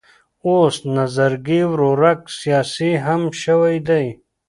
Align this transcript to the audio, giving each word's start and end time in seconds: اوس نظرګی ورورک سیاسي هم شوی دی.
اوس 0.45 0.75
نظرګی 0.95 1.61
ورورک 1.71 2.21
سیاسي 2.39 2.91
هم 3.05 3.21
شوی 3.41 3.77
دی. 3.87 4.05